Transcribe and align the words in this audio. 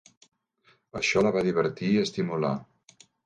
Això 0.99 1.23
la 1.27 1.33
va 1.37 1.45
divertir 1.49 1.91
i 1.97 2.01
estimular. 2.07 2.51